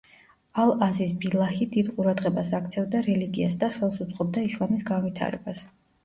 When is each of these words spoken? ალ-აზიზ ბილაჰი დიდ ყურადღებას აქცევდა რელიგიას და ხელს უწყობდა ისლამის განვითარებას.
ალ-აზიზ 0.61 1.11
ბილაჰი 1.25 1.65
დიდ 1.75 1.91
ყურადღებას 1.97 2.49
აქცევდა 2.59 3.01
რელიგიას 3.07 3.57
და 3.65 3.69
ხელს 3.75 3.99
უწყობდა 4.07 4.45
ისლამის 4.47 4.87
განვითარებას. 4.89 5.63